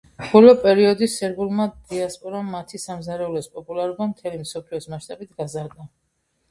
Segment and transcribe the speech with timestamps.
[0.29, 5.93] ბოლო პერიოდი სერბულმა დიასპორამ მათი სამზარეულოს პოპულარობა მთელი მსოფლიოს მასშტაბით გაზარდა.